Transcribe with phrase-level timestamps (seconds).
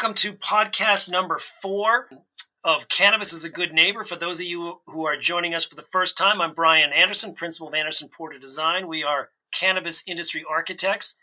[0.00, 2.08] Welcome to podcast number four
[2.64, 4.02] of Cannabis is a Good Neighbor.
[4.02, 7.34] For those of you who are joining us for the first time, I'm Brian Anderson,
[7.34, 8.88] principal of Anderson Porter Design.
[8.88, 11.18] We are cannabis industry architects.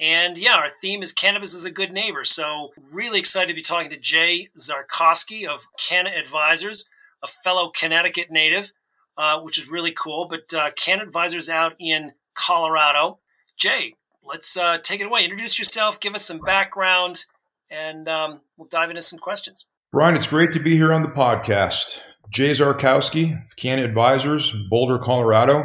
[0.00, 2.24] And yeah, our theme is Cannabis is a Good Neighbor.
[2.24, 6.88] So, really excited to be talking to Jay Czarkowski of Canna Advisors,
[7.22, 8.72] a fellow Connecticut native,
[9.18, 10.26] uh, which is really cool.
[10.26, 13.18] But uh, Canna Advisors out in Colorado.
[13.58, 13.92] Jay,
[14.24, 15.24] let's uh, take it away.
[15.24, 17.26] Introduce yourself, give us some background,
[17.70, 19.68] and um, we'll dive into some questions.
[19.92, 22.00] Brian, it's great to be here on the podcast.
[22.30, 25.64] Jay Czarkowski, Canna Advisors, Boulder, Colorado.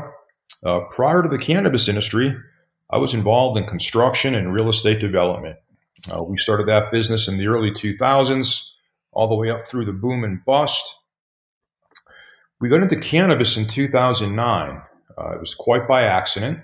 [0.66, 2.36] Uh, prior to the cannabis industry,
[2.92, 5.58] I was involved in construction and real estate development.
[6.12, 8.70] Uh, we started that business in the early 2000s,
[9.12, 10.98] all the way up through the boom and bust.
[12.60, 14.82] We got into cannabis in 2009.
[15.18, 16.60] Uh, it was quite by accident.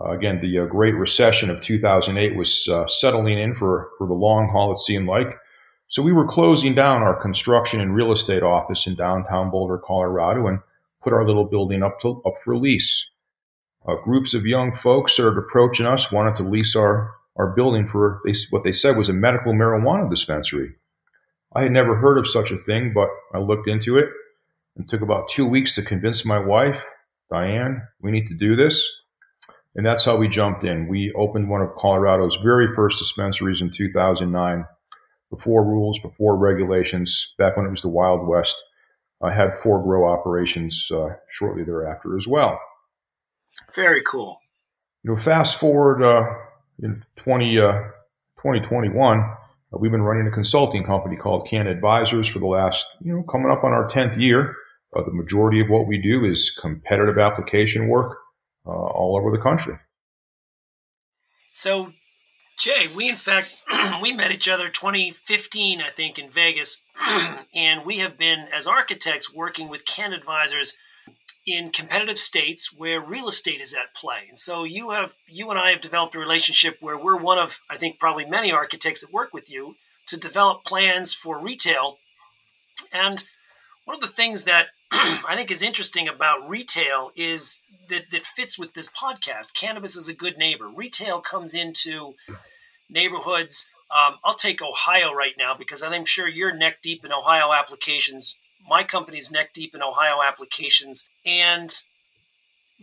[0.00, 4.14] Uh, again, the uh, Great Recession of 2008 was uh, settling in for, for the
[4.14, 5.28] long haul, it seemed like.
[5.88, 10.48] So we were closing down our construction and real estate office in downtown Boulder, Colorado,
[10.48, 10.58] and
[11.02, 13.08] put our little building up to up for lease.
[13.86, 18.20] Uh, groups of young folks started approaching us, wanted to lease our our building for
[18.24, 20.74] they, what they said was a medical marijuana dispensary.
[21.54, 24.08] I had never heard of such a thing, but I looked into it
[24.76, 26.82] and took about two weeks to convince my wife,
[27.30, 28.90] Diane, we need to do this.
[29.76, 30.88] And that's how we jumped in.
[30.88, 34.64] We opened one of Colorado's very first dispensaries in 2009,
[35.30, 38.56] before rules, before regulations, back when it was the Wild West.
[39.22, 42.58] I had four grow operations uh, shortly thereafter as well.
[43.74, 44.40] Very cool.
[45.02, 46.24] You know, fast forward uh,
[46.82, 47.72] in 20, uh,
[48.38, 53.14] 2021, uh, we've been running a consulting company called Canna Advisors for the last, you
[53.14, 54.54] know, coming up on our 10th year.
[54.94, 58.18] Uh, the majority of what we do is competitive application work
[58.66, 59.78] uh, all over the country.
[61.50, 61.92] So,
[62.58, 63.62] Jay, we in fact
[64.02, 66.84] we met each other 2015, I think, in Vegas,
[67.54, 70.78] and we have been as architects working with Canna Advisors
[71.46, 74.24] in competitive states where real estate is at play.
[74.28, 77.60] And so you have you and I have developed a relationship where we're one of
[77.70, 79.76] I think probably many architects that work with you
[80.06, 81.98] to develop plans for retail.
[82.92, 83.26] And
[83.84, 88.58] one of the things that I think is interesting about retail is that, that fits
[88.58, 89.54] with this podcast.
[89.54, 90.68] Cannabis is a good neighbor.
[90.68, 92.14] Retail comes into
[92.88, 93.70] neighborhoods.
[93.90, 98.36] Um, I'll take Ohio right now because I'm sure you're neck deep in Ohio applications.
[98.68, 101.08] My company's neck deep in Ohio applications.
[101.24, 101.72] And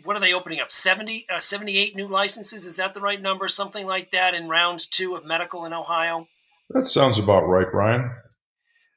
[0.04, 0.72] what are they opening up?
[0.72, 2.66] 70, uh, 78 new licenses?
[2.66, 3.48] Is that the right number?
[3.48, 6.28] Something like that in round two of medical in Ohio?
[6.70, 8.12] That sounds about right, Brian.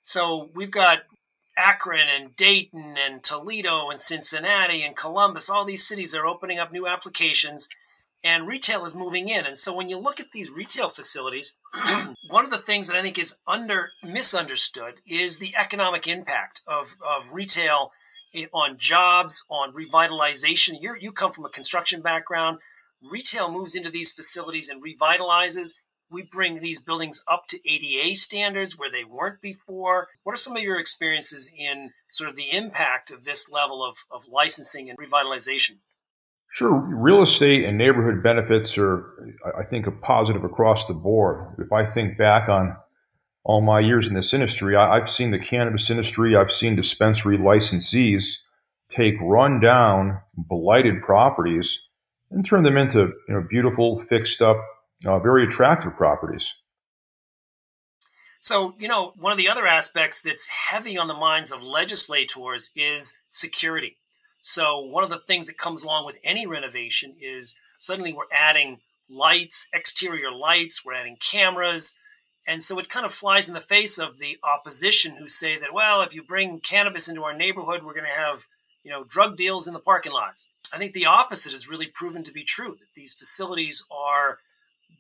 [0.03, 1.01] So we've got
[1.57, 6.73] Akron and Dayton and Toledo and Cincinnati and Columbus, all these cities are opening up
[6.73, 7.69] new applications
[8.27, 9.47] and retail is moving in.
[9.47, 11.59] And so when you look at these retail facilities,
[12.29, 16.97] one of the things that I think is under misunderstood is the economic impact of,
[17.09, 17.93] of retail
[18.35, 20.81] eh, on jobs, on revitalization.
[20.81, 22.59] you you come from a construction background.
[23.03, 25.75] Retail moves into these facilities and revitalizes
[26.11, 30.09] we bring these buildings up to ADA standards where they weren't before.
[30.23, 33.97] What are some of your experiences in sort of the impact of this level of,
[34.11, 35.79] of licensing and revitalization?
[36.51, 36.73] Sure.
[36.73, 41.55] Real estate and neighborhood benefits are, I think, a positive across the board.
[41.59, 42.77] If I think back on
[43.45, 47.37] all my years in this industry, I, have seen the cannabis industry, I've seen dispensary
[47.37, 48.39] licensees
[48.89, 51.89] take run-down, blighted properties
[52.31, 54.57] and turn them into you know, beautiful, fixed up
[55.05, 56.55] uh, very attractive properties.
[58.41, 62.71] So, you know, one of the other aspects that's heavy on the minds of legislators
[62.77, 63.97] is security.
[64.41, 68.81] So, one of the things that comes along with any renovation is suddenly we're adding
[69.09, 71.99] lights, exterior lights, we're adding cameras.
[72.47, 75.75] And so it kind of flies in the face of the opposition who say that,
[75.75, 78.47] well, if you bring cannabis into our neighborhood, we're going to have,
[78.85, 80.53] you know, drug deals in the parking lots.
[80.73, 84.39] I think the opposite has really proven to be true, that these facilities are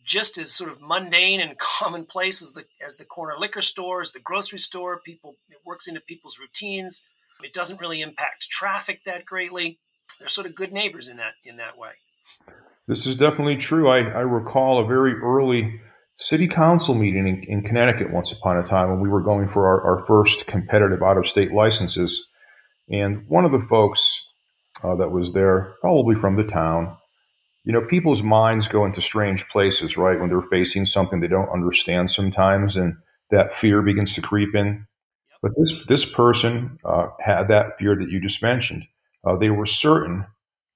[0.06, 4.20] just as sort of mundane and commonplace as the as the corner liquor stores, the
[4.20, 5.00] grocery store.
[5.04, 7.06] People it works into people's routines.
[7.42, 9.78] It doesn't really impact traffic that greatly.
[10.18, 11.90] They're sort of good neighbors in that in that way.
[12.88, 13.88] This is definitely true.
[13.88, 15.80] I, I recall a very early
[16.16, 19.66] city council meeting in, in, Connecticut once upon a time when we were going for
[19.66, 22.32] our, our first competitive out of state licenses.
[22.88, 24.24] And one of the folks
[24.82, 26.96] uh, that was there, probably from the town,
[27.66, 30.18] you know, people's minds go into strange places, right?
[30.18, 32.96] When they're facing something they don't understand sometimes, and
[33.30, 34.86] that fear begins to creep in.
[35.42, 38.84] But this this person uh, had that fear that you just mentioned.
[39.26, 40.24] Uh, they were certain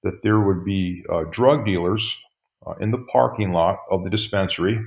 [0.03, 2.21] that there would be uh, drug dealers
[2.67, 4.77] uh, in the parking lot of the dispensary,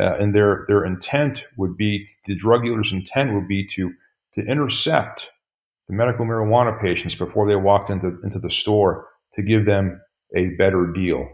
[0.00, 3.92] uh, and their their intent would be the drug dealer's intent would be to
[4.34, 5.30] to intercept
[5.88, 10.00] the medical marijuana patients before they walked into into the store to give them
[10.34, 11.28] a better deal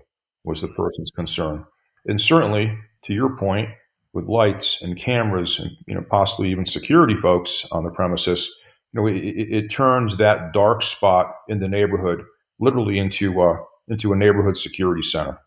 [0.44, 1.64] was the person's concern
[2.06, 3.68] and certainly to your point
[4.12, 8.50] with lights and cameras and you know possibly even security folks on the premises
[8.92, 12.22] you know it, it turns that dark spot in the neighborhood
[12.60, 13.56] literally into uh,
[13.88, 15.38] into a neighborhood security center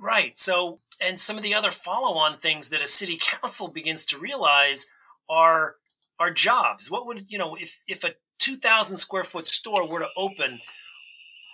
[0.00, 4.18] right so and some of the other follow-on things that a city council begins to
[4.18, 4.90] realize
[5.28, 5.76] are
[6.18, 6.90] are jobs.
[6.90, 10.60] What would you know if if a two thousand square foot store were to open?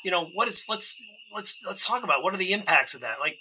[0.05, 1.03] You know what is let's
[1.35, 3.17] let's let's talk about what are the impacts of that?
[3.21, 3.37] Like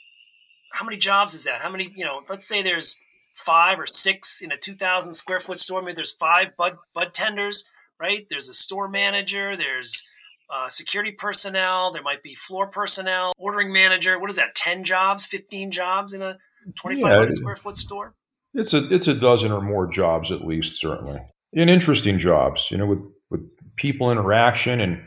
[0.74, 1.62] how many jobs is that?
[1.62, 2.22] How many you know?
[2.30, 3.00] Let's say there's
[3.36, 5.82] five or six in a two thousand square foot store.
[5.82, 7.70] Maybe there's five bud bud tenders,
[8.00, 8.26] right?
[8.30, 9.56] There's a store manager.
[9.58, 10.08] There's
[10.54, 11.92] uh, security personnel.
[11.92, 14.20] There might be floor personnel, ordering manager.
[14.20, 14.56] What is that?
[14.56, 16.38] Ten jobs, fifteen jobs in a
[16.76, 18.16] twenty five hundred yeah, square foot store.
[18.54, 21.22] It's a it's a dozen or more jobs at least, certainly,
[21.56, 22.70] and interesting jobs.
[22.70, 23.00] You know, with
[23.30, 25.02] with people interaction and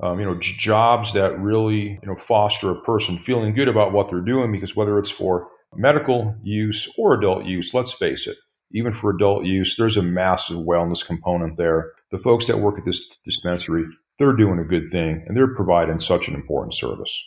[0.00, 4.08] um, you know jobs that really you know foster a person feeling good about what
[4.08, 4.52] they're doing.
[4.52, 8.36] Because whether it's for medical use or adult use, let's face it,
[8.72, 11.92] even for adult use, there's a massive wellness component there.
[12.10, 13.84] The folks that work at this dispensary
[14.18, 17.22] they're doing a good thing and they're providing such an important service.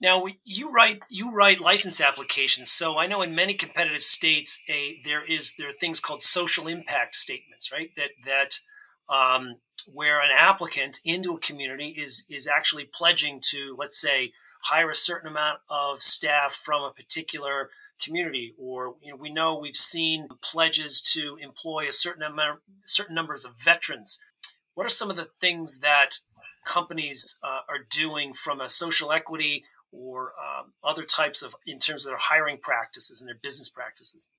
[0.00, 5.00] Now you write you write license applications, so I know in many competitive states a
[5.04, 7.90] there is there are things called social impact statements, right?
[7.96, 8.58] That that
[9.14, 9.54] um,
[9.92, 14.32] where an applicant into a community is is actually pledging to let's say
[14.62, 17.70] hire a certain amount of staff from a particular
[18.02, 18.54] community.
[18.58, 23.44] Or you know we know we've seen pledges to employ a certain amount certain numbers
[23.44, 24.20] of veterans.
[24.74, 26.18] What are some of the things that
[26.64, 32.04] companies uh, are doing from a social equity or um, other types of in terms
[32.04, 34.30] of their hiring practices and their business practices?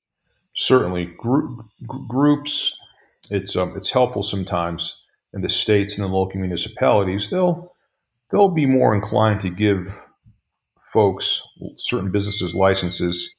[0.56, 1.06] Certainly.
[1.18, 1.66] Group,
[2.08, 2.78] groups
[3.30, 4.98] it's um, it's helpful sometimes
[5.36, 7.74] in the states and the local municipalities they'll
[8.32, 9.96] they'll be more inclined to give
[10.92, 11.42] folks
[11.78, 13.34] certain businesses licenses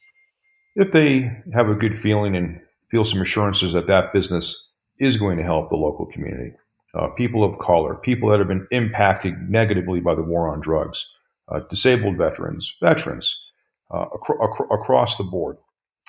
[0.76, 2.60] if they have a good feeling and
[2.90, 4.70] feel some assurances that that business
[5.00, 6.52] is going to help the local community
[6.96, 11.06] uh, people of color, people that have been impacted negatively by the war on drugs,
[11.48, 13.44] uh, disabled veterans, veterans
[13.90, 15.56] uh, acro- acro- across the board.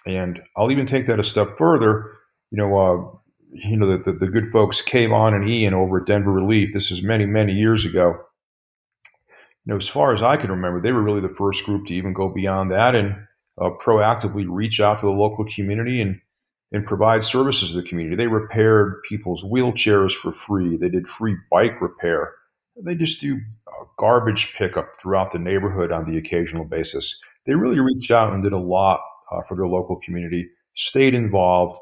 [0.06, 2.14] And I'll even take that a step further.
[2.52, 3.18] You know, uh,
[3.52, 6.74] you know the, the, the, good folks Kayvon and Ian over at Denver Relief.
[6.74, 8.16] This is many many years ago.
[9.66, 11.94] You know, as far as I can remember, they were really the first group to
[11.94, 13.16] even go beyond that and
[13.60, 16.20] uh, proactively reach out to the local community and
[16.72, 18.16] and provide services to the community.
[18.16, 20.78] They repaired people's wheelchairs for free.
[20.78, 22.34] They did free bike repair.
[22.84, 27.20] They just do uh, garbage pickup throughout the neighborhood on the occasional basis.
[27.46, 29.00] They really reached out and did a lot
[29.32, 31.80] uh, for their local community, stayed involved,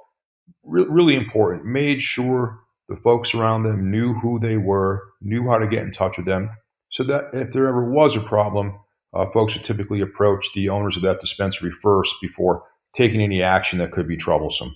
[0.64, 2.60] re- really important, made sure
[2.90, 6.26] the folks around them knew who they were, knew how to get in touch with
[6.26, 6.50] them,
[6.90, 8.80] so that if there ever was a problem,
[9.14, 12.64] uh, folks would typically approach the owners of that dispensary first before
[12.96, 14.75] taking any action that could be troublesome.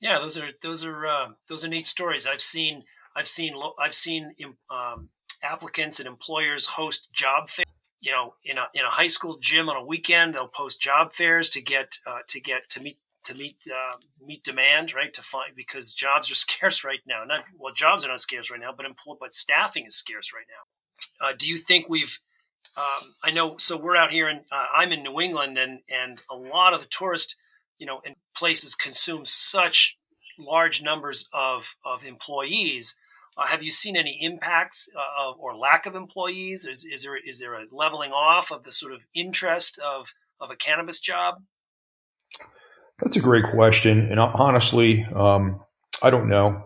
[0.00, 2.26] Yeah, those are those are uh, those are neat stories.
[2.26, 2.82] I've seen
[3.14, 4.34] I've seen I've seen
[4.68, 5.10] um,
[5.42, 7.66] applicants and employers host job fairs.
[8.00, 11.12] You know, in a in a high school gym on a weekend, they'll post job
[11.12, 15.12] fairs to get uh, to get to meet to meet uh, meet demand, right?
[15.14, 17.24] To find because jobs are scarce right now.
[17.24, 20.46] Not well, jobs are not scarce right now, but employ, but staffing is scarce right
[20.48, 21.28] now.
[21.28, 22.18] Uh, do you think we've
[22.76, 23.56] um, I know.
[23.58, 26.80] So we're out here, and uh, I'm in New England, and and a lot of
[26.80, 27.36] the tourist,
[27.78, 29.98] you know, and places consume such
[30.38, 32.98] large numbers of of employees.
[33.36, 36.66] Uh, have you seen any impacts uh, of, or lack of employees?
[36.66, 40.50] Is, is there is there a leveling off of the sort of interest of of
[40.50, 41.42] a cannabis job?
[43.00, 45.60] That's a great question, and honestly, um,
[46.02, 46.62] I don't know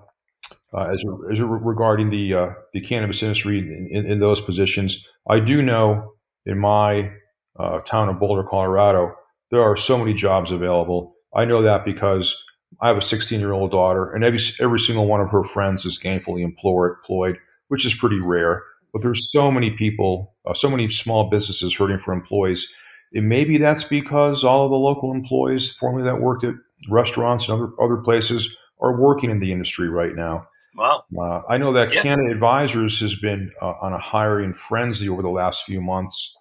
[0.75, 1.03] uh, as,
[1.33, 5.05] as regarding the uh, the cannabis industry in, in, in, those positions.
[5.29, 6.13] I do know
[6.45, 7.11] in my
[7.59, 9.15] uh, town of Boulder, Colorado,
[9.51, 11.15] there are so many jobs available.
[11.35, 12.37] I know that because
[12.81, 15.87] I have a 16 year old daughter, and every every single one of her friends
[15.87, 17.37] is gainfully employed,
[17.69, 18.63] which is pretty rare.
[18.93, 22.67] But there's so many people, uh, so many small businesses hurting for employees.
[23.15, 26.55] And maybe that's because all of the local employees formerly that worked at
[26.89, 30.47] restaurants and other other places are working in the industry right now.
[30.77, 31.03] Wow.
[31.19, 32.03] Uh, I know that yeah.
[32.03, 36.35] Canna Advisors has been uh, on a hiring frenzy over the last few months,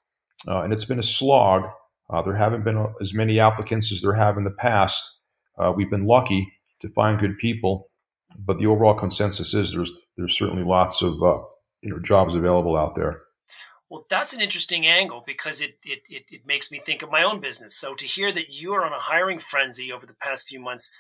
[0.47, 1.63] uh, and it's been a slog.
[2.09, 5.09] Uh, there haven't been as many applicants as there have in the past.
[5.57, 7.89] Uh, we've been lucky to find good people,
[8.37, 11.37] but the overall consensus is there's there's certainly lots of uh,
[11.81, 13.21] you know jobs available out there.
[13.89, 17.21] Well, that's an interesting angle because it, it, it, it, makes me think of my
[17.21, 17.75] own business.
[17.75, 20.91] So to hear that you are on a hiring frenzy over the past few months,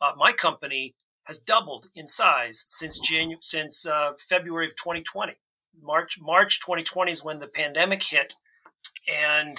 [0.00, 5.32] uh, my company has doubled in size since January, since uh, February of 2020.
[5.82, 8.34] March March 2020 is when the pandemic hit,
[9.08, 9.58] and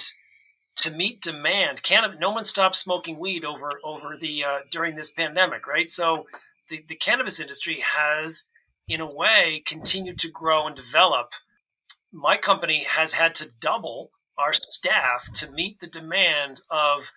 [0.76, 5.10] to meet demand, cannabis, no one stopped smoking weed over over the uh, during this
[5.10, 5.90] pandemic, right?
[5.90, 6.26] So
[6.68, 8.48] the, the cannabis industry has,
[8.88, 11.32] in a way, continued to grow and develop
[12.12, 17.12] my company has had to double our staff to meet the demand of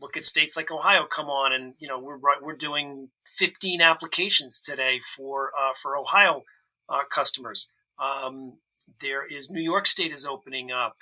[0.00, 4.60] look at states like Ohio come on and you know we're we're doing 15 applications
[4.60, 6.42] today for uh, for Ohio
[6.88, 7.72] uh, customers.
[7.98, 8.58] Um,
[9.00, 10.96] there is New York State is opening up.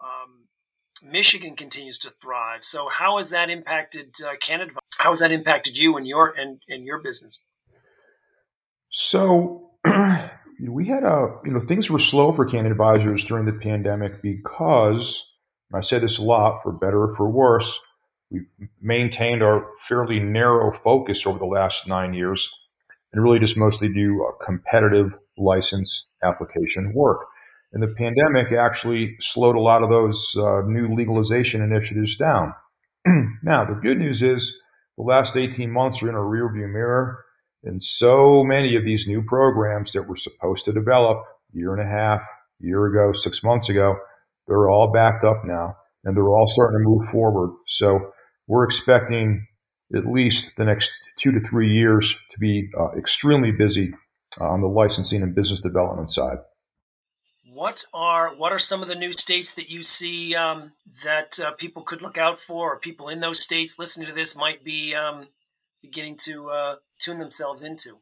[0.00, 0.46] Um,
[1.02, 2.64] Michigan continues to thrive.
[2.64, 4.66] So how has that impacted uh, Canna?
[4.98, 7.44] How has that impacted you and your and, and your business?
[8.90, 9.72] So
[10.60, 15.24] we had a you know things were slow for Canna advisors during the pandemic because
[15.72, 17.78] I say this a lot for better or for worse.
[18.30, 18.46] We've
[18.80, 22.50] maintained our fairly narrow focus over the last nine years
[23.12, 27.26] and really just mostly do competitive license application work.
[27.72, 32.54] And the pandemic actually slowed a lot of those uh, new legalization initiatives down.
[33.42, 34.60] now, the good news is
[34.96, 37.24] the last 18 months are in a rearview mirror.
[37.64, 41.90] And so many of these new programs that were supposed to develop year and a
[41.90, 42.22] half,
[42.60, 43.96] year ago, six months ago,
[44.46, 45.74] they're all backed up now
[46.04, 47.54] and they're all starting to move forward.
[47.66, 48.12] So
[48.46, 49.46] we're expecting
[49.94, 53.92] at least the next two to three years to be uh, extremely busy
[54.40, 56.38] uh, on the licensing and business development side.
[57.50, 60.72] What are what are some of the new states that you see um,
[61.04, 64.36] that uh, people could look out for, or people in those states listening to this
[64.36, 65.26] might be um,
[65.82, 67.98] beginning to uh, tune themselves into?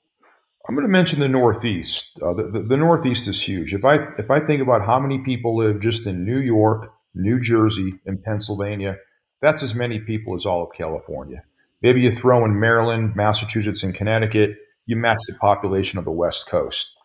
[0.69, 2.19] I'm going to mention the Northeast.
[2.21, 3.73] Uh, the, the, the, Northeast is huge.
[3.73, 7.39] If I if I think about how many people live just in New York, New
[7.39, 8.97] Jersey, and Pennsylvania,
[9.41, 11.45] that's as many people as all of California.
[11.83, 16.49] Maybe you throw in Maryland, Massachusetts, and Connecticut, you match the population of the West
[16.49, 16.97] Coast.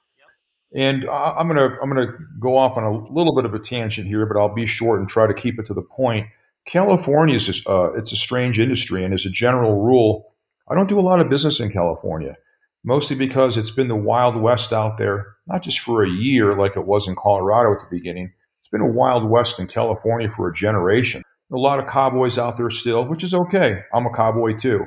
[0.73, 4.25] And I'm gonna I'm gonna go off on a little bit of a tangent here,
[4.25, 6.27] but I'll be short and try to keep it to the point.
[6.65, 10.30] California is just, uh, it's a strange industry, and as a general rule,
[10.71, 12.37] I don't do a lot of business in California,
[12.85, 16.77] mostly because it's been the Wild West out there, not just for a year like
[16.77, 18.31] it was in Colorado at the beginning.
[18.61, 21.23] It's been a Wild West in California for a generation.
[21.51, 23.81] A lot of cowboys out there still, which is okay.
[23.93, 24.85] I'm a cowboy too.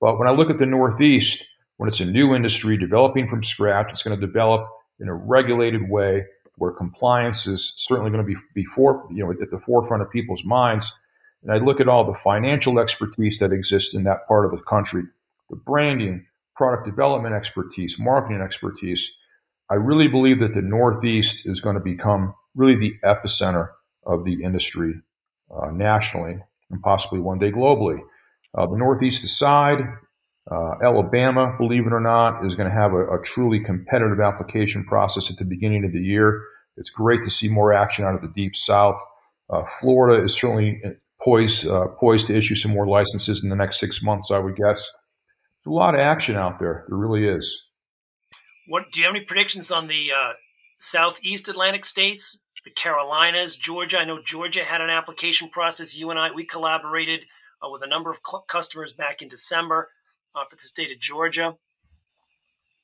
[0.00, 1.44] But when I look at the Northeast,
[1.76, 4.66] when it's a new industry developing from scratch, it's going to develop
[4.98, 6.24] in a regulated way
[6.56, 10.42] where compliance is certainly going to be before, you know, at the forefront of people's
[10.42, 10.90] minds.
[11.42, 14.64] And I look at all the financial expertise that exists in that part of the
[14.64, 15.02] country
[15.50, 16.26] the branding,
[16.56, 19.16] product development expertise, marketing expertise.
[19.70, 23.68] I really believe that the Northeast is going to become really the epicenter
[24.06, 24.94] of the industry
[25.54, 26.38] uh, nationally
[26.70, 27.98] and possibly one day globally.
[28.56, 29.80] Uh, the Northeast aside,
[30.50, 34.84] uh, Alabama, believe it or not, is going to have a, a, truly competitive application
[34.84, 36.42] process at the beginning of the year.
[36.78, 38.98] It's great to see more action out of the Deep South.
[39.50, 40.80] Uh, Florida is certainly
[41.22, 44.56] poised uh, poised to issue some more licenses in the next six months, I would
[44.56, 44.90] guess
[45.68, 46.84] a lot of action out there.
[46.88, 47.62] There really is.
[48.66, 50.32] What do you have any predictions on the uh,
[50.78, 53.98] southeast Atlantic states, the Carolinas, Georgia?
[53.98, 55.98] I know Georgia had an application process.
[55.98, 57.24] You and I we collaborated
[57.62, 59.90] uh, with a number of cl- customers back in December
[60.34, 61.56] uh, for the state of Georgia.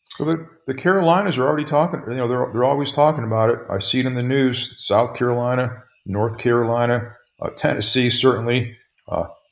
[0.09, 2.03] So the, the Carolinas are already talking.
[2.09, 3.59] You know, they're they're always talking about it.
[3.69, 4.75] I see it in the news.
[4.85, 8.77] South Carolina, North Carolina, uh, Tennessee, certainly.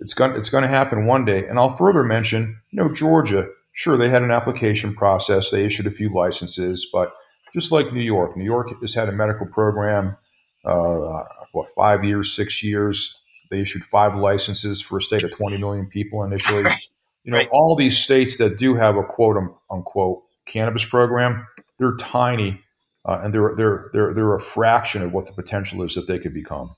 [0.02, 1.46] It's going it's going to happen one day.
[1.46, 3.46] And I'll further mention, you know, Georgia.
[3.72, 5.50] Sure, they had an application process.
[5.50, 7.14] They issued a few licenses, but
[7.54, 10.16] just like New York, New York has had a medical program.
[10.64, 13.14] Uh, what five years, six years?
[13.50, 16.64] They issued five licenses for a state of 20 million people initially.
[16.64, 16.80] Right.
[17.24, 17.48] You know, right.
[17.52, 19.36] all these states that do have a quote
[19.70, 21.46] unquote cannabis program,
[21.78, 22.60] they're tiny,
[23.06, 26.18] uh, and they're they're they're they're a fraction of what the potential is that they
[26.18, 26.74] could become.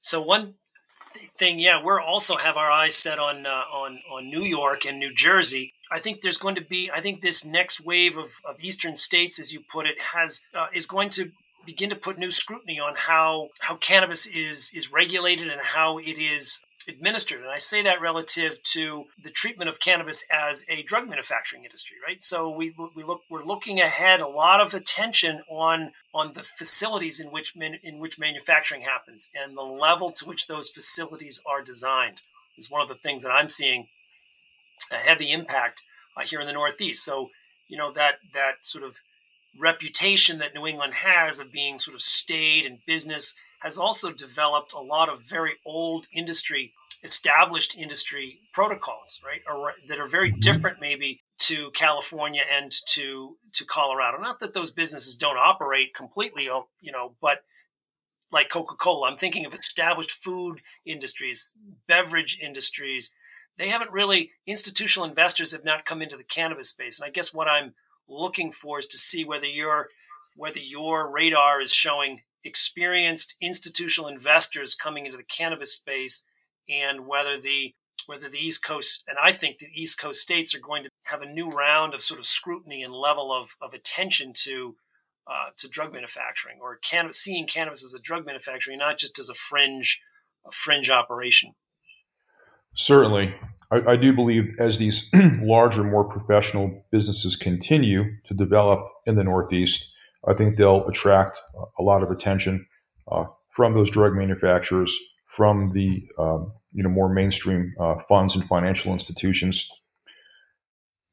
[0.00, 0.54] So one
[1.40, 5.00] thing, yeah, we're also have our eyes set on uh, on on New York and
[5.00, 5.72] New Jersey.
[5.90, 6.90] I think there's going to be.
[6.94, 10.68] I think this next wave of, of eastern states, as you put it, has uh,
[10.72, 11.32] is going to
[11.66, 16.18] begin to put new scrutiny on how how cannabis is is regulated and how it
[16.18, 17.40] is administered.
[17.40, 21.96] And I say that relative to the treatment of cannabis as a drug manufacturing industry,
[22.06, 22.22] right?
[22.22, 27.20] So we, we look we're looking ahead a lot of attention on on the facilities
[27.20, 32.22] in which in which manufacturing happens and the level to which those facilities are designed
[32.56, 33.88] is one of the things that I'm seeing
[34.92, 35.82] a heavy impact
[36.16, 37.04] uh, here in the Northeast.
[37.04, 37.30] So
[37.68, 38.96] you know that that sort of
[39.58, 44.72] reputation that New England has of being sort of staid and business has also developed
[44.72, 49.42] a lot of very old industry, established industry protocols, right?
[49.46, 50.40] Or, that are very mm-hmm.
[50.40, 54.18] different, maybe to California and to to Colorado.
[54.18, 57.40] Not that those businesses don't operate completely, you know, but
[58.30, 61.54] like Coca Cola, I'm thinking of established food industries,
[61.88, 63.12] beverage industries.
[63.58, 67.34] They haven't really institutional investors have not come into the cannabis space, and I guess
[67.34, 67.74] what I'm
[68.08, 69.88] looking for is to see whether your
[70.36, 76.26] whether your radar is showing experienced institutional investors coming into the cannabis space
[76.68, 77.74] and whether the
[78.06, 81.22] whether the East Coast and I think the East Coast states are going to have
[81.22, 84.76] a new round of sort of scrutiny and level of, of attention to
[85.26, 86.78] uh, to drug manufacturing or
[87.12, 90.00] seeing cannabis as a drug manufacturing, not just as a fringe
[90.46, 91.54] a fringe operation.
[92.74, 93.34] Certainly,
[93.70, 99.24] I, I do believe as these larger, more professional businesses continue to develop in the
[99.24, 99.92] Northeast,
[100.28, 101.38] I think they'll attract
[101.78, 102.66] a lot of attention
[103.10, 104.96] uh, from those drug manufacturers,
[105.26, 109.68] from the um, you know more mainstream uh, funds and financial institutions.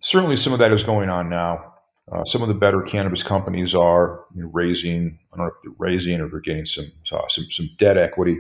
[0.02, 1.74] Certainly, some of that is going on now.
[2.12, 5.20] Uh, some of the better cannabis companies are you know, raising.
[5.34, 8.38] I don't know if they're raising or they're getting some uh, some, some debt equity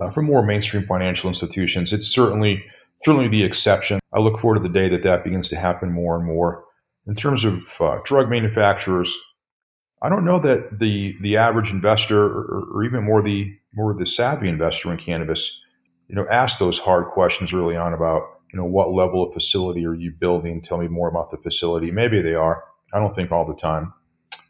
[0.00, 1.92] uh, from more mainstream financial institutions.
[1.92, 2.64] It's certainly
[3.04, 4.00] certainly the exception.
[4.12, 6.64] I look forward to the day that that begins to happen more and more.
[7.06, 9.16] In terms of uh, drug manufacturers,
[10.02, 14.06] I don't know that the the average investor or, or, even more the more the
[14.06, 15.60] savvy investor in cannabis,
[16.08, 19.84] you know, ask those hard questions early on about you know what level of facility
[19.84, 20.62] are you building?
[20.62, 21.90] Tell me more about the facility.
[21.90, 22.64] Maybe they are.
[22.92, 23.92] I don't think all the time.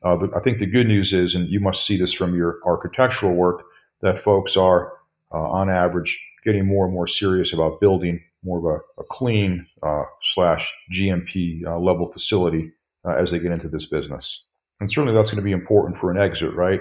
[0.04, 3.34] Uh, I think the good news is, and you must see this from your architectural
[3.34, 3.62] work,
[4.00, 4.92] that folks are
[5.32, 9.66] uh, on average getting more and more serious about building more of a, a clean
[9.82, 12.70] uh, slash GMP uh, level facility
[13.04, 14.44] uh, as they get into this business.
[14.80, 16.80] And certainly that's going to be important for an exit, right?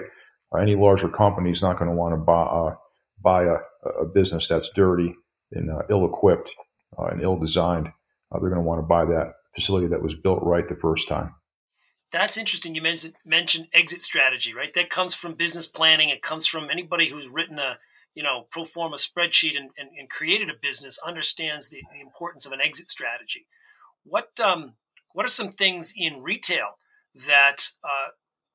[0.54, 2.74] Uh, any larger company is not going to want to buy, uh,
[3.20, 5.14] buy a, a, business that's dirty
[5.52, 6.52] and uh, ill equipped
[6.98, 7.88] uh, and ill designed.
[7.88, 11.08] Uh, they're going to want to buy that facility that was built right the first
[11.08, 11.34] time.
[12.10, 12.74] That's interesting.
[12.74, 14.72] You mentioned, mentioned exit strategy, right?
[14.74, 16.08] That comes from business planning.
[16.08, 17.78] It comes from anybody who's written a
[18.14, 22.46] you know pro forma spreadsheet and, and, and created a business understands the, the, importance
[22.46, 23.46] of an exit strategy.
[24.04, 24.74] What um,
[25.12, 26.78] what are some things in retail
[27.14, 28.10] that uh,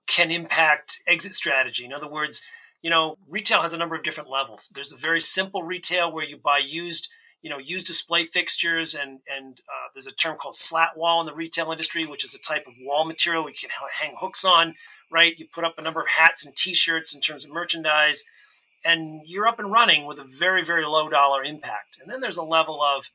[0.07, 1.85] can impact exit strategy.
[1.85, 2.45] In other words,
[2.81, 4.71] you know, retail has a number of different levels.
[4.75, 7.09] There's a very simple retail where you buy used,
[7.41, 11.25] you know, used display fixtures, and and uh, there's a term called slat wall in
[11.25, 13.69] the retail industry, which is a type of wall material you can
[14.01, 14.75] hang hooks on.
[15.09, 18.23] Right, you put up a number of hats and T-shirts in terms of merchandise,
[18.83, 21.99] and you're up and running with a very very low dollar impact.
[22.01, 23.11] And then there's a level of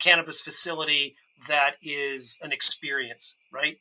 [0.00, 1.14] cannabis facility
[1.46, 3.78] that is an experience, right?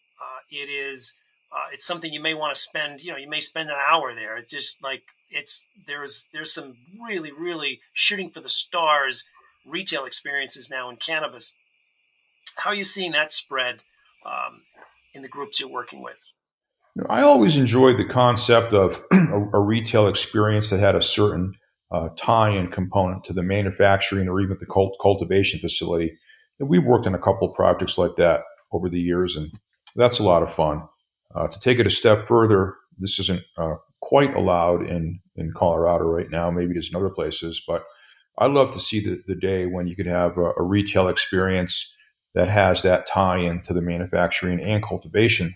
[0.49, 1.17] It is
[1.51, 3.01] uh, it's something you may want to spend.
[3.01, 4.37] You know, you may spend an hour there.
[4.37, 6.75] It's just like it's there's there's some
[7.05, 9.27] really really shooting for the stars
[9.65, 11.55] retail experiences now in cannabis.
[12.55, 13.79] How are you seeing that spread
[14.25, 14.61] um,
[15.13, 16.19] in the groups you're working with?
[17.09, 21.53] I always enjoyed the concept of a, a retail experience that had a certain
[21.91, 26.17] uh, tie-in component to the manufacturing or even the cult- cultivation facility.
[26.59, 29.51] And we've worked on a couple of projects like that over the years, and
[29.95, 30.83] that's a lot of fun.
[31.35, 36.05] Uh, to take it a step further, this isn't uh, quite allowed in, in Colorado
[36.05, 36.51] right now.
[36.51, 37.83] Maybe it is in other places, but
[38.37, 41.95] I'd love to see the, the day when you could have a, a retail experience
[42.35, 45.55] that has that tie in to the manufacturing and cultivation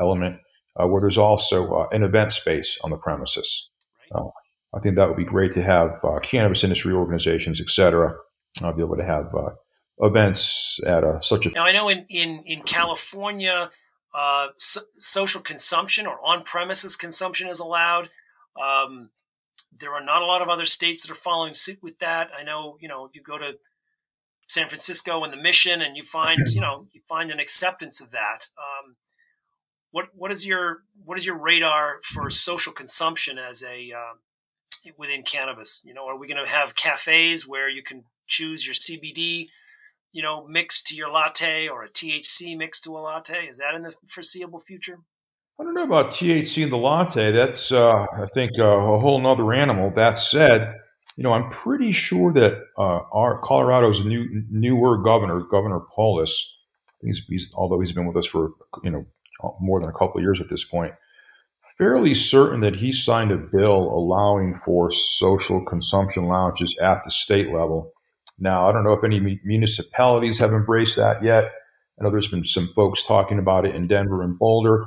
[0.00, 0.36] element,
[0.80, 3.70] uh, where there's also uh, an event space on the premises.
[4.14, 4.28] Uh,
[4.74, 8.14] I think that would be great to have uh, cannabis industry organizations, et cetera,
[8.60, 9.26] be able to have
[9.98, 11.50] events at a, such a.
[11.50, 13.70] Now I know in in in California,
[14.14, 18.08] uh, so, social consumption or on-premises consumption is allowed.
[18.60, 19.10] Um,
[19.78, 22.30] there are not a lot of other states that are following suit with that.
[22.38, 23.54] I know, you know, you go to
[24.48, 28.10] San Francisco and the Mission, and you find, you know, you find an acceptance of
[28.10, 28.48] that.
[28.58, 28.96] Um,
[29.92, 35.22] what what is your what is your radar for social consumption as a uh, within
[35.22, 35.84] cannabis?
[35.86, 39.48] You know, are we going to have cafes where you can choose your CBD
[40.12, 43.46] you know, mix to your latte or a THC mix to a latte?
[43.46, 44.98] Is that in the foreseeable future?
[45.60, 47.30] I don't know about THC in the latte.
[47.30, 49.92] That's, uh, I think, uh, a whole nother animal.
[49.94, 50.74] That said,
[51.16, 56.58] you know, I'm pretty sure that uh, our Colorado's new newer governor, Governor Polis,
[57.02, 59.06] he's, he's, although he's been with us for you know
[59.60, 60.94] more than a couple of years at this point,
[61.76, 67.52] fairly certain that he signed a bill allowing for social consumption lounges at the state
[67.52, 67.91] level.
[68.38, 71.44] Now, I don't know if any municipalities have embraced that yet.
[71.98, 74.86] I know there's been some folks talking about it in Denver and Boulder.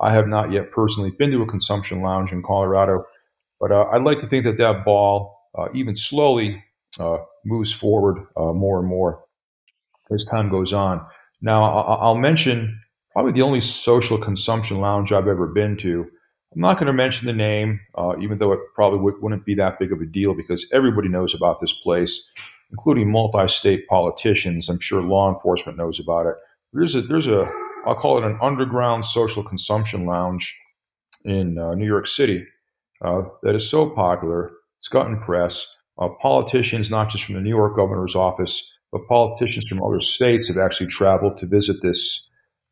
[0.00, 3.04] I have not yet personally been to a consumption lounge in Colorado,
[3.60, 6.62] but uh, I'd like to think that that ball, uh, even slowly,
[6.98, 9.22] uh, moves forward uh, more and more
[10.12, 11.04] as time goes on.
[11.40, 12.80] Now, I'll mention
[13.12, 16.06] probably the only social consumption lounge I've ever been to.
[16.54, 19.54] I'm not going to mention the name, uh, even though it probably would, wouldn't be
[19.56, 22.28] that big of a deal because everybody knows about this place,
[22.72, 24.68] including multi-state politicians.
[24.68, 26.34] I'm sure law enforcement knows about it.
[26.72, 27.50] There's a there's a
[27.86, 30.56] I'll call it an underground social consumption lounge
[31.24, 32.46] in uh, New York City
[33.04, 34.50] uh, that is so popular.
[34.78, 35.66] It's gotten press.
[35.98, 40.48] Uh, politicians, not just from the New York governor's office, but politicians from other states
[40.48, 42.28] have actually traveled to visit this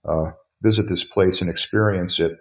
[0.08, 0.30] uh,
[0.62, 2.32] visit this place and experience it.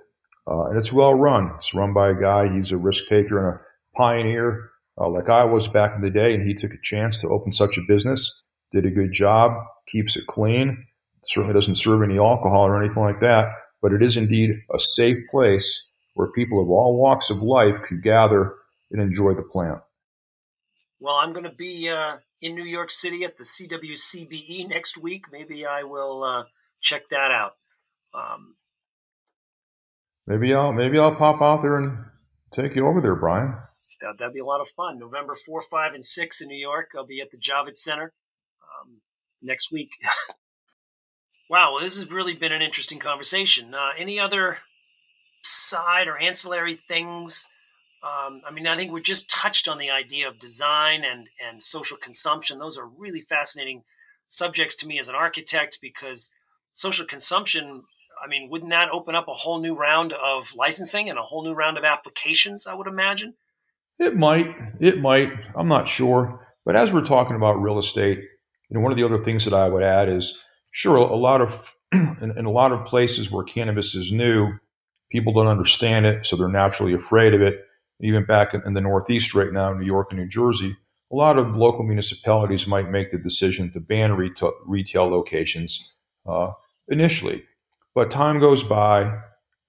[0.50, 1.52] Uh, and it's well run.
[1.56, 2.54] It's run by a guy.
[2.54, 6.34] He's a risk taker and a pioneer, uh, like I was back in the day.
[6.34, 8.44] And he took a chance to open such a business.
[8.72, 9.54] Did a good job.
[9.92, 10.86] Keeps it clean.
[11.26, 13.50] Certainly doesn't serve any alcohol or anything like that.
[13.82, 18.02] But it is indeed a safe place where people of all walks of life could
[18.02, 18.56] gather
[18.92, 19.80] and enjoy the plant.
[21.00, 25.26] Well, I'm going to be uh, in New York City at the CWCBE next week.
[25.32, 26.44] Maybe I will uh,
[26.82, 27.56] check that out.
[28.14, 28.56] Um,
[30.26, 32.06] maybe I'll maybe I'll pop out there and
[32.56, 33.56] take you over there, Brian.
[34.02, 35.00] That, that'd be a lot of fun.
[35.00, 36.92] November four, five, and six in New York.
[36.96, 38.14] I'll be at the Javits Center
[38.62, 39.02] um,
[39.42, 39.92] next week.
[41.50, 43.74] wow, well, this has really been an interesting conversation.
[43.74, 44.60] Uh, any other
[45.44, 47.50] side or ancillary things?
[48.04, 51.64] Um, I mean, I think we just touched on the idea of design and and
[51.64, 52.60] social consumption.
[52.60, 53.84] Those are really fascinating
[54.28, 56.32] subjects to me as an architect because
[56.74, 57.84] social consumption,
[58.24, 61.44] I mean, wouldn't that open up a whole new round of licensing and a whole
[61.44, 62.68] new round of applications?
[62.68, 63.34] I would imagine.
[64.00, 64.56] It might.
[64.80, 65.32] It might.
[65.56, 66.48] I'm not sure.
[66.66, 69.54] But as we're talking about real estate, you know, one of the other things that
[69.54, 70.38] I would add is,
[70.72, 74.52] sure, a lot of in, in a lot of places where cannabis is new,
[75.10, 77.56] people don't understand it, so they're naturally afraid of it.
[78.02, 80.76] Even back in, the Northeast right now, New York and New Jersey,
[81.12, 85.94] a lot of local municipalities might make the decision to ban retail, retail locations
[86.28, 86.52] uh,
[86.90, 87.44] initially.
[87.96, 89.20] But time goes by,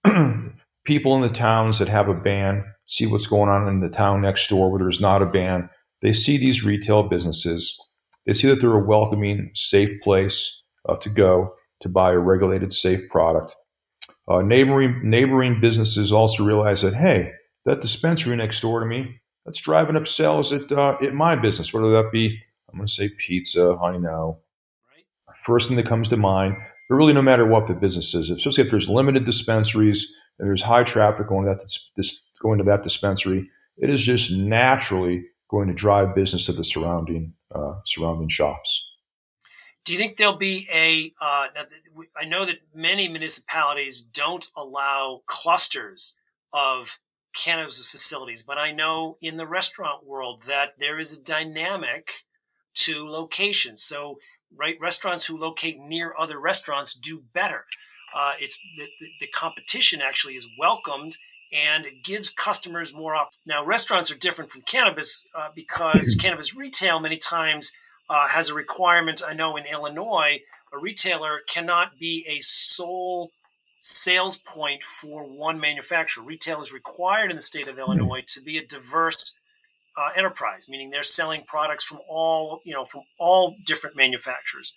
[0.85, 4.20] people in the towns that have a ban see what's going on in the town
[4.20, 5.70] next door where there's not a ban.
[6.03, 7.79] They see these retail businesses.
[8.27, 12.72] They see that they're a welcoming, safe place uh, to go to buy a regulated,
[12.72, 13.55] safe product.
[14.29, 17.33] Uh, neighboring neighboring businesses also realize that hey,
[17.64, 21.72] that dispensary next door to me that's driving up sales at uh, at my business,
[21.72, 22.38] whether that be
[22.70, 23.79] I'm going to say pizza.
[23.83, 24.40] I know.
[24.90, 25.05] Right.
[25.44, 26.57] First thing that comes to mind
[26.88, 30.62] but really, no matter what the business is, especially if there's limited dispensaries and there's
[30.62, 35.68] high traffic going to that dis- going to that dispensary, it is just naturally going
[35.68, 38.85] to drive business to the surrounding uh, surrounding shops.
[39.85, 41.12] Do you think there'll be a?
[41.20, 41.46] Uh,
[42.16, 46.18] I know that many municipalities don't allow clusters
[46.53, 46.98] of
[47.35, 52.24] cannabis facilities, but I know in the restaurant world that there is a dynamic
[52.74, 53.83] to locations.
[53.83, 54.18] So
[54.57, 54.77] right?
[54.81, 57.64] Restaurants who locate near other restaurants do better.
[58.14, 61.16] Uh, it's the, the, the, competition actually is welcomed
[61.53, 66.57] and it gives customers more op- now restaurants are different from cannabis uh, because cannabis
[66.57, 67.73] retail many times
[68.11, 70.39] uh, has a requirement i know in illinois
[70.73, 73.31] a retailer cannot be a sole
[73.81, 77.81] sales point for one manufacturer retail is required in the state of hmm.
[77.81, 79.39] illinois to be a diverse
[79.99, 84.77] uh, enterprise, meaning they're selling products from all you know from all different manufacturers.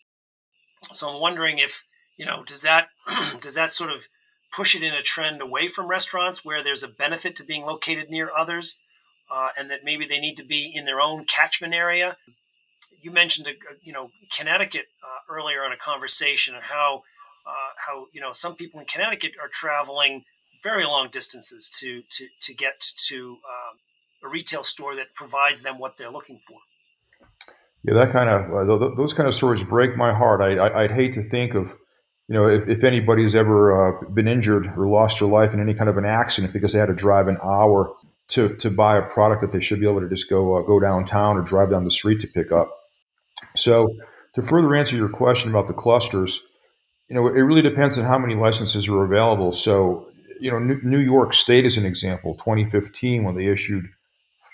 [0.94, 1.86] So I'm wondering if
[2.18, 2.88] you know does that
[3.40, 4.08] does that sort of
[4.52, 8.10] push it in a trend away from restaurants where there's a benefit to being located
[8.10, 8.80] near others,
[9.34, 12.18] uh, and that maybe they need to be in their own catchment area.
[13.02, 17.04] You mentioned uh, you know Connecticut uh, earlier in a conversation and how
[17.48, 20.24] uh, how you know some people in Connecticut are traveling
[20.64, 23.80] very long distances to to to get to um,
[24.24, 26.60] a retail store that provides them what they're looking for.
[27.84, 30.42] Yeah, that kind of uh, those kind of stories break my heart.
[30.42, 31.74] I, I would hate to think of
[32.32, 35.74] you know if, if anybody's ever uh, been injured or lost their life in any
[35.74, 37.94] kind of an accident because they had to drive an hour
[38.30, 40.80] to to buy a product that they should be able to just go uh, go
[40.80, 42.72] downtown or drive down the street to pick up.
[43.58, 43.94] So
[44.36, 46.40] to further answer your question about the clusters,
[47.10, 49.52] you know, it really depends on how many licenses are available.
[49.52, 50.08] So,
[50.40, 52.36] you know, New York State is an example.
[52.36, 53.90] 2015, when they issued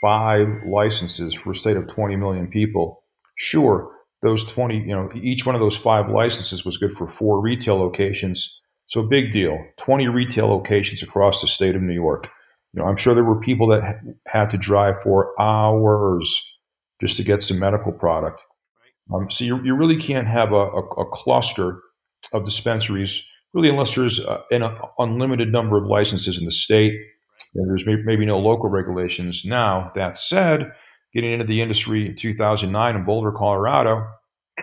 [0.01, 3.03] five licenses for a state of 20 million people,
[3.35, 7.39] sure, those 20, you know, each one of those five licenses was good for four
[7.39, 8.61] retail locations.
[8.87, 9.57] So big deal.
[9.77, 12.27] 20 retail locations across the state of New York.
[12.73, 16.43] You know, I'm sure there were people that had to drive for hours
[17.01, 18.41] just to get some medical product.
[19.13, 21.81] Um, so you, you really can't have a, a, a cluster
[22.33, 24.63] of dispensaries really, unless there's uh, an
[24.99, 26.93] unlimited number of licenses in the state,
[27.55, 29.43] and there's maybe no local regulations.
[29.45, 30.71] Now, that said,
[31.17, 34.07] getting into the industry in 2009 in Boulder, Colorado,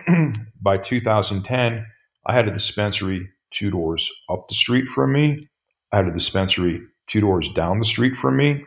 [0.61, 1.85] by 2010,
[2.25, 5.49] I had a dispensary two doors up the street from me.
[5.91, 8.63] I had a dispensary two doors down the street from me.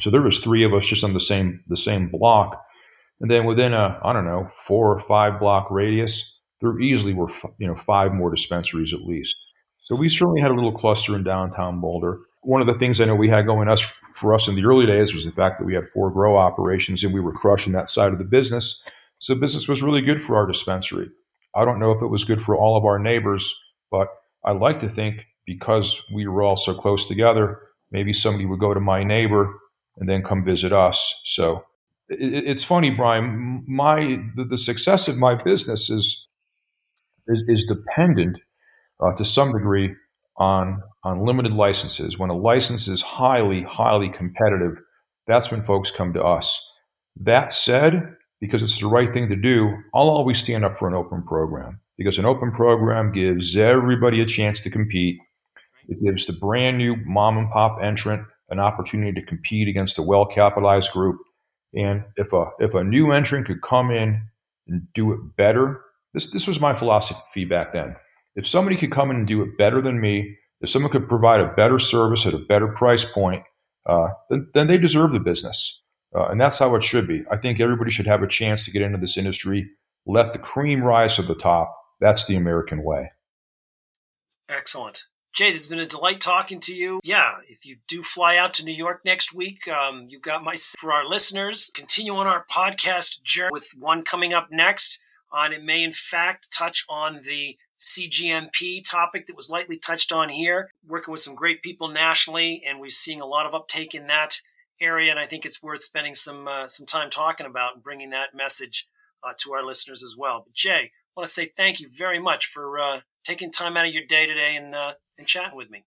[0.00, 2.60] So there was three of us just on the same the same block.
[3.20, 7.30] And then within a I don't know four or five block radius, there easily were
[7.58, 9.40] you know five more dispensaries at least.
[9.78, 12.18] So we certainly had a little cluster in downtown Boulder.
[12.42, 14.86] One of the things I know we had going us for us in the early
[14.86, 17.90] days was the fact that we had four grow operations and we were crushing that
[17.90, 18.82] side of the business.
[19.18, 21.10] So business was really good for our dispensary.
[21.54, 23.54] I don't know if it was good for all of our neighbors,
[23.90, 24.08] but
[24.44, 28.74] I like to think because we were all so close together, maybe somebody would go
[28.74, 29.52] to my neighbor
[29.96, 31.14] and then come visit us.
[31.24, 31.64] So
[32.08, 33.64] it's funny, Brian.
[33.66, 36.28] My the, success of my business is
[37.26, 38.38] is, is dependent
[39.00, 39.94] uh, to some degree
[40.36, 42.18] on on limited licenses.
[42.18, 44.76] When a license is highly highly competitive,
[45.28, 46.68] that's when folks come to us.
[47.20, 50.94] That said, because it's the right thing to do, I'll always stand up for an
[50.94, 55.18] open program because an open program gives everybody a chance to compete.
[55.88, 60.02] It gives the brand new mom and pop entrant an opportunity to compete against a
[60.02, 61.18] well capitalized group.
[61.72, 64.22] And if a if a new entrant could come in
[64.66, 65.82] and do it better,
[66.14, 67.94] this this was my philosophy back then.
[68.34, 71.40] If somebody could come in and do it better than me, if someone could provide
[71.40, 73.42] a better service at a better price point,
[73.86, 75.82] uh, then, then they deserve the business.
[76.14, 77.24] Uh, and that's how it should be.
[77.30, 79.68] I think everybody should have a chance to get into this industry.
[80.06, 81.76] Let the cream rise to the top.
[82.00, 83.10] That's the American way.
[84.48, 85.04] Excellent.
[85.34, 87.00] Jay, this has been a delight talking to you.
[87.04, 90.54] Yeah, if you do fly out to New York next week, um, you've got my
[90.78, 91.70] for our listeners.
[91.74, 95.02] Continue on our podcast journey with one coming up next.
[95.30, 100.28] On it may in fact touch on the CGMP topic that was lightly touched on
[100.28, 100.70] here.
[100.86, 104.40] Working with some great people nationally, and we're seeing a lot of uptake in that
[104.80, 108.10] area, and I think it's worth spending some uh, some time talking about and bringing
[108.10, 108.88] that message
[109.24, 110.42] uh, to our listeners as well.
[110.46, 113.86] But Jay, I want to say thank you very much for uh, taking time out
[113.86, 115.84] of your day today and uh, and chatting with me.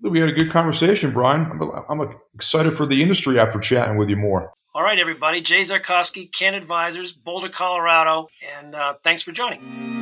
[0.00, 1.46] We had a good conversation, Brian.
[1.88, 4.52] I'm, I'm excited for the industry after chatting with you more.
[4.74, 5.40] All right, everybody.
[5.40, 8.28] Jay Czarkowski, Canna Advisors, Boulder, Colorado,
[8.58, 10.01] and uh, thanks for joining.